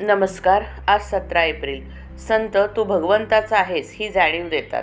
[0.00, 1.80] नमस्कार आज सतरा एप्रिल.
[2.18, 4.82] संत तू भगवंताचा आहेस ही जाणीव देतात.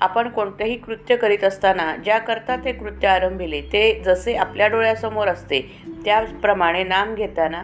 [0.00, 5.60] आपण कोणतेही कृत्य करीत असताना ज्याकरता ते कृत्य आरंभिले ते जसे आपल्या डोळ्यासमोर असते
[6.04, 7.62] त्याप्रमाणे नाम घेताना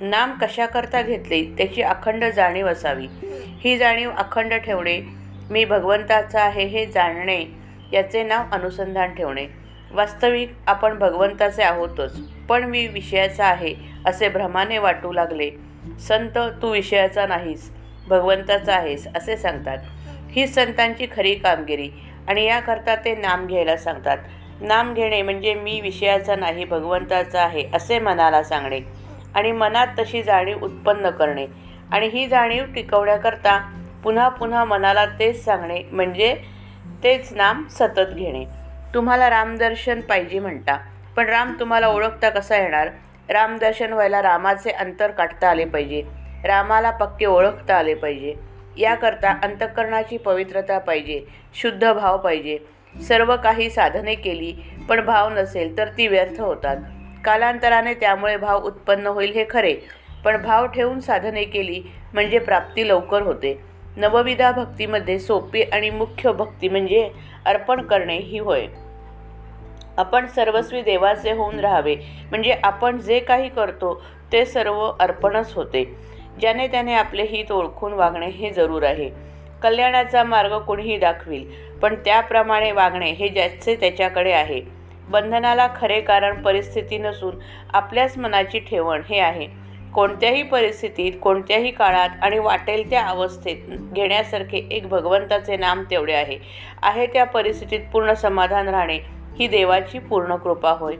[0.00, 3.06] नाम कशाकरता घेतले त्याची अखंड जाणीव असावी.
[3.60, 5.00] ही जाणीव अखंड ठेवणे
[5.50, 7.44] मी भगवंताचा आहे हे जाणणे
[7.92, 9.46] याचे नाव अनुसंधान ठेवणे.
[9.92, 13.74] वास्तविक आपण भगवंताचे आहोतच पण मी विषयाचा आहे
[14.06, 15.50] असे भ्रमाने वाटू लागले.
[16.00, 17.70] संत तू विषयाचा नाहीस
[18.08, 19.78] भगवंताचा आहेस असे सांगतात.
[20.30, 21.88] ही संतांची खरी कामगिरी
[22.28, 24.18] आणि याकरता ते नाम घ्यायला सांगतात.
[24.60, 28.80] नाम घेणे म्हणजे मी विषयाचा नाही भगवंताचा आहे असे मनाला सांगणे.
[29.34, 31.46] आणि मनात तशी जाणीव उत्पन्न करणे.
[31.92, 33.58] आणि ही जाणीव टिकवण्याकरता
[34.04, 36.34] पुन्हा पुन्हा मनाला तेच सांगणे म्हणजे
[37.04, 38.59] तेच नाम सतत घेणे.
[38.94, 40.78] तुम्हाला रामदर्शन पाहिजे म्हणता.
[41.16, 42.88] पण राम तुम्हाला ओळखता कसा येणार?
[43.28, 46.02] रामदर्शन व्हायला रामाचे अंतर काढता आले पाहिजे.
[46.44, 48.34] रामाला पक्के ओळखता आले पाहिजे.
[48.76, 51.24] याकरता अंतःकरणाची पवित्रता पाहिजे.
[51.54, 52.58] शुद्ध भाव पाहिजे.
[53.08, 54.52] सर्व काही साधने केली
[54.88, 56.76] पण भाव नसेल तर ती व्यर्थ होतात.
[57.24, 59.76] कालांतराने त्यामुळे भाव उत्पन्न होईल हे खरे.
[60.24, 61.82] पण भाव ठेवून साधने केली
[62.12, 63.69] म्हणजे प्राप्ती लवकर होते.
[63.96, 67.10] नवविधा भक्तीमध्ये सोपी आणि मुख्य भक्ती म्हणजे
[67.46, 68.66] अर्पण करणे ही होय.
[69.96, 71.96] आपण सर्वस्वी देवाचे होऊन राहावे.
[72.30, 75.96] म्हणजे आपण जे काही करतो ते सर्व अर्पणच होते.
[76.40, 79.10] ज्याने त्याने आपले हित ओळखून वागणे हे जरूर आहे.
[79.62, 81.44] कल्याणाचा मार्ग कोणीही दाखवील
[81.82, 84.60] पण त्याप्रमाणे वागणे हे ज्याचे त्याच्याकडे आहे.
[85.08, 87.34] बंधनाला खरे कारण परिस्थिती नसून
[87.74, 89.69] आपल्याच मनाची ठेवण हे आहे.
[89.94, 93.56] कोणत्याही परिस्थितीत कोणत्याही काळात आणि वाटेल त्या अवस्थेत
[93.92, 96.38] घेण्यासारखे एक भगवंताचे नाम तेवढे आहे.
[96.82, 98.98] आहे त्या परिस्थितीत पूर्ण समाधान राहणे
[99.38, 100.94] ही देवाची पूर्ण कृपा होय.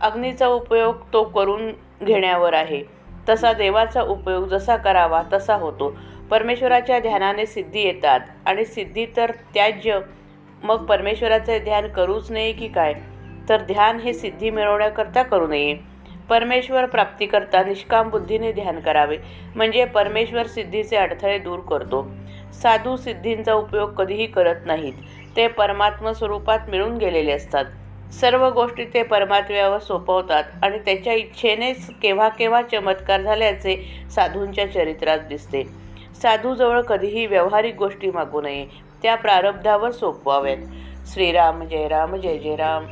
[0.00, 2.82] अग्नीचा उपयोग तो करून घेण्यावर आहे.
[3.28, 5.96] तसा देवाचा उपयोग जसा करावा तसा होतो.
[6.30, 9.98] परमेश्वराच्या ध्यानाने सिद्धी येतात आणि सिद्धी तर त्याज्य.
[10.62, 12.94] मग परमेश्वराचे ध्यान करूच नये की काय?
[13.48, 15.91] तर ध्यान हे सिद्धी मिळवण्याकरता करू नये.
[16.28, 19.18] परमेश्वर प्राप्तीकरता निष्काम बुद्धीने ध्यान करावे
[19.56, 22.08] म्हणजे परमेश्वर सिद्धीचे अडथळे दूर करतो.
[22.62, 24.92] साधू सिद्धींचा उपयोग कधीही करत नाहीत.
[25.36, 27.64] ते परमात्म स्वरूपात मिळून गेलेले असतात.
[28.12, 35.62] सर्व गोष्टी ते परमात्म्यावर सोपवतात आणि त्याच्या इच्छेनेच केव्हा केव्हा चमत्कार झाल्याचे साधूंच्या चरित्रात दिसते.
[36.22, 38.66] साधूजवळ कधीही व्यावहारिक गोष्टी मागू नये
[39.02, 40.58] त्या प्रारब्धावर सोपवाव्यात.
[41.06, 42.86] श्रीराम जय राम जय जय राम.